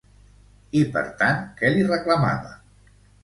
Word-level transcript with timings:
I, 0.79 0.81
per 0.95 1.03
tant, 1.19 1.43
què 1.61 1.71
li 1.75 1.85
reclamava? 1.91 2.55